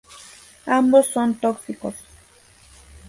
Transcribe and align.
Ambos 0.79 1.05
son 1.13 1.29
tóxicos. 1.43 1.93